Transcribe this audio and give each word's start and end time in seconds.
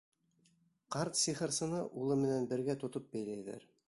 Ҡарт 0.95 1.19
сихырсыны 1.23 1.81
улы 2.05 2.17
менән 2.23 2.47
бергә 2.55 2.77
тотоп 2.85 3.13
бәйләйҙәр. 3.17 3.69